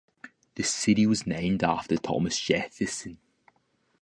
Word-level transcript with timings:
The 0.55 0.63
city 0.63 1.05
was 1.05 1.27
named 1.27 1.63
after 1.63 1.95
Thomas 1.95 2.39
Jefferson. 2.39 3.19